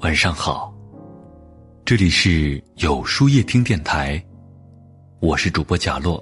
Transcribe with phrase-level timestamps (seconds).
[0.00, 0.74] 晚上好，
[1.84, 4.22] 这里是有书夜听电台，
[5.20, 6.18] 我是主播贾洛。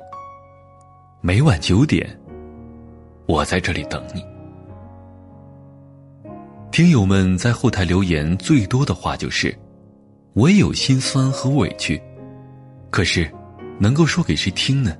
[1.20, 2.04] 每晚九点，
[3.26, 4.24] 我在这里等你。
[6.72, 9.56] 听友们在后台留言最多的话就是
[10.34, 12.02] ：“我也有心酸和委屈，
[12.90, 13.32] 可是
[13.78, 14.96] 能够说给谁听呢？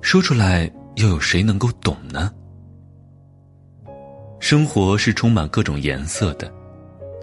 [0.00, 2.32] 说出来又有谁能够懂呢？”
[4.38, 6.48] 生活是充满各种颜色的，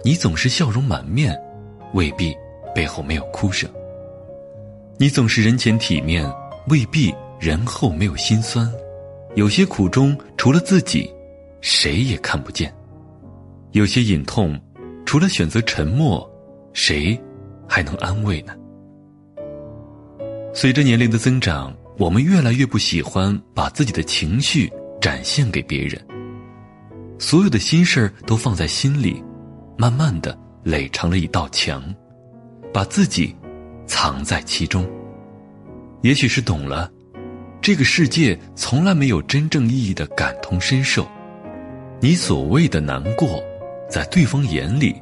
[0.02, 1.38] 你总是笑容满面，
[1.92, 2.34] 未必
[2.74, 3.68] 背后没有哭声；
[4.96, 6.28] 你总是人前体面，
[6.68, 8.70] 未必人后没有心酸。
[9.34, 11.10] 有些苦衷除了自己，
[11.60, 12.68] 谁也看不见；
[13.72, 14.58] 有些隐痛，
[15.04, 16.28] 除了选择沉默，
[16.72, 17.18] 谁
[17.68, 18.54] 还能安慰呢？
[20.54, 26.00] 随着年龄的增长，我们越来越不喜欢把自己的情绪展现给别人。
[27.18, 29.22] 所有的心事儿都放在心里，
[29.80, 31.82] 慢慢的垒成了一道墙，
[32.70, 33.34] 把自己
[33.86, 34.86] 藏在其中。
[36.02, 36.92] 也许是懂了，
[37.62, 41.08] 这个世界从来没有真正意义的感同身受。
[41.98, 43.42] 你所谓的难过，
[43.88, 45.00] 在对方眼里，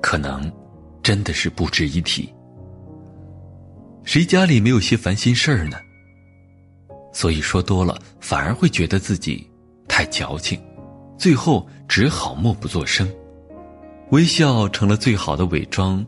[0.00, 0.50] 可能
[1.02, 2.32] 真的是不值一提。
[4.04, 5.76] 谁家里没有些烦心事儿呢？
[7.12, 9.46] 所以说多了，反而会觉得自己
[9.86, 10.58] 太矫情。
[11.18, 13.06] 最后只好默不作声，
[14.10, 16.04] 微笑成了最好的伪装。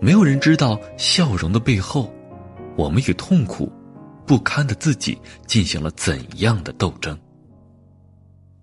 [0.00, 2.12] 没有人知道笑容的背后，
[2.76, 3.72] 我们与痛苦
[4.26, 7.18] 不堪的自己进行了怎样的斗争。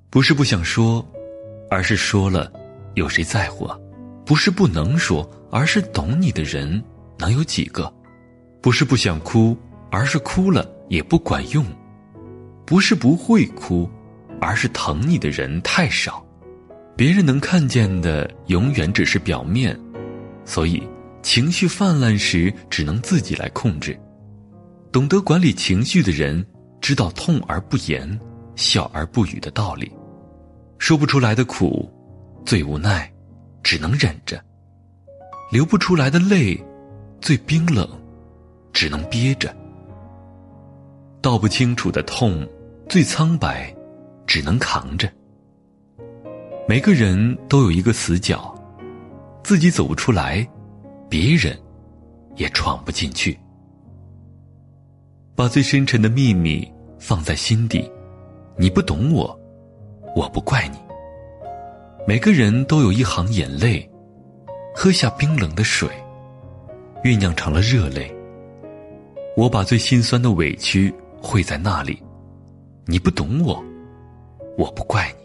[0.09, 1.05] 不是不想说，
[1.69, 2.51] 而是说了，
[2.93, 3.77] 有谁在乎啊？
[4.25, 6.83] 不是不能说，而是懂你的人
[7.17, 7.91] 能有几个？
[8.61, 9.57] 不是不想哭，
[9.89, 11.65] 而是哭了也不管用。
[12.65, 13.89] 不是不会哭。
[14.43, 16.25] 而是疼你的人太少，
[16.95, 19.77] 别人能看见的永远只是表面，
[20.45, 20.81] 所以
[21.21, 23.99] 情绪泛滥时只能自己来控制。
[24.91, 26.45] 懂得管理情绪的人，
[26.79, 28.19] 知道痛而不言，
[28.55, 29.91] 笑而不语的道理。
[30.77, 31.89] 说不出来的苦，
[32.45, 33.11] 最无奈，
[33.63, 34.37] 只能忍着；
[35.51, 36.61] 流不出来的泪，
[37.19, 37.87] 最冰冷，
[38.73, 39.49] 只能憋着；
[41.21, 42.47] 道不清楚的痛，
[42.87, 43.73] 最苍白。
[44.27, 45.11] 只能扛着。
[46.71, 48.55] 每个人都有一个死角，
[49.43, 50.47] 自己走不出来，
[51.09, 51.53] 别人
[52.37, 53.37] 也闯不进去。
[55.35, 56.65] 把最深沉的秘密
[56.97, 57.91] 放在心底，
[58.55, 59.37] 你不懂我，
[60.15, 60.77] 我不怪你。
[62.07, 63.85] 每个人都有一行眼泪，
[64.73, 65.89] 喝下冰冷的水，
[67.03, 68.09] 酝酿成了热泪。
[69.35, 72.01] 我把最心酸的委屈汇在那里，
[72.85, 73.61] 你不懂我。
[74.57, 75.20] 我不怪你，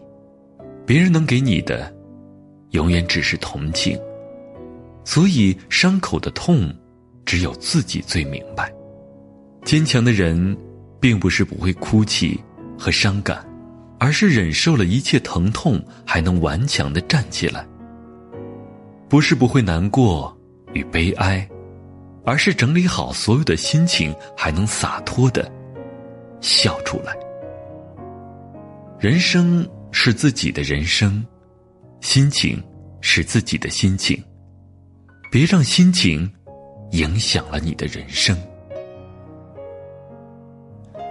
[0.86, 1.92] 别人能给你的，
[2.70, 3.98] 永远只是同情。
[5.04, 6.72] 所以伤口的痛，
[7.24, 8.72] 只有自己最明白。
[9.64, 10.56] 坚强的人，
[11.00, 12.40] 并不是不会哭泣
[12.78, 13.44] 和伤感，
[13.98, 17.66] 而是忍受了一切疼痛，还能顽强的站起来。
[19.08, 20.36] 不是不会难过
[20.72, 21.48] 与悲哀，
[22.24, 25.50] 而是整理好所有的心情，还能洒脱的
[26.40, 27.16] 笑出来。
[28.98, 29.68] 人生
[29.98, 31.24] 是自己的人生，
[32.02, 32.62] 心情
[33.00, 34.22] 是自己的心情，
[35.32, 36.30] 别让心情
[36.90, 38.36] 影响了你的人生。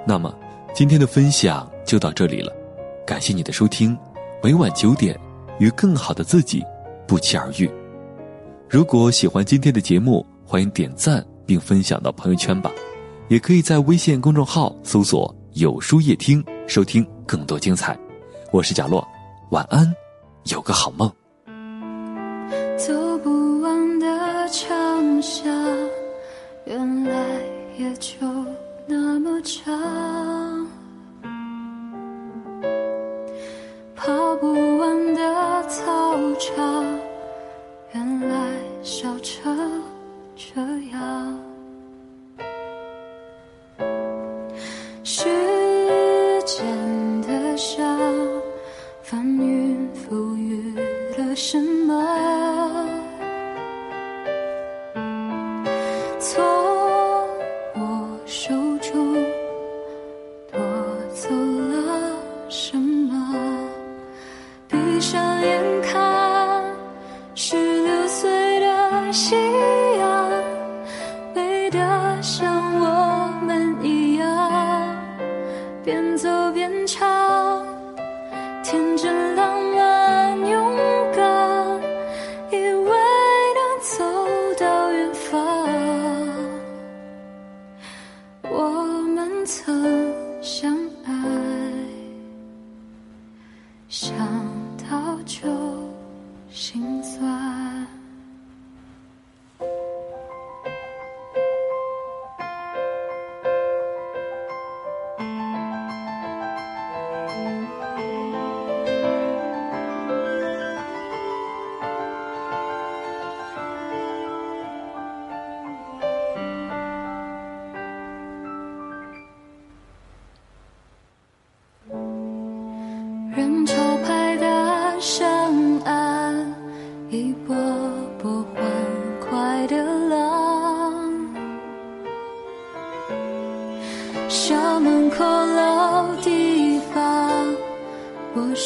[0.05, 0.33] 那么，
[0.71, 2.53] 今天的分享就到这里了，
[3.07, 3.97] 感谢你的收听。
[4.41, 5.19] 每晚九点，
[5.59, 6.63] 与更好的自己
[7.07, 7.67] 不期而遇。
[8.69, 12.71] 如果喜欢今天的节目，欢迎点赞并分享到朋友圈吧，
[13.29, 17.03] 也可以在微信公众号搜索“有书夜听”收听。
[17.25, 17.97] 更多精彩，
[18.55, 19.05] 我是角落，
[19.49, 19.93] 晚安，
[20.45, 21.11] 有个好梦。
[22.77, 24.07] 走不完的
[24.47, 25.45] 长巷，
[26.63, 27.13] 原来
[27.77, 28.15] 也就
[28.87, 30.34] 那么长。
[56.19, 56.64] 错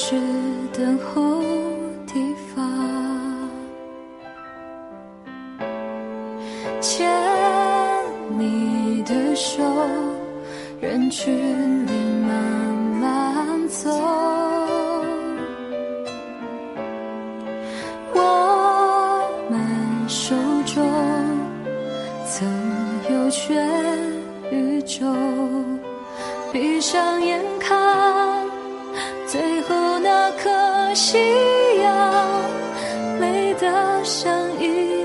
[0.09, 0.15] 是
[0.73, 1.39] 等候
[2.07, 2.67] 地方，
[6.81, 7.07] 牵
[8.35, 9.61] 你的手，
[10.81, 11.91] 人群里
[12.27, 12.33] 慢
[12.99, 13.87] 慢走。
[18.15, 19.59] 我们
[20.09, 20.35] 手
[20.65, 20.83] 中
[22.25, 22.47] 曾
[23.11, 23.63] 有全
[24.49, 25.05] 宇宙，
[26.51, 28.38] 闭上眼看。
[29.69, 30.49] 最后那颗
[30.95, 31.19] 夕
[31.79, 32.49] 阳，
[33.19, 34.98] 美得像一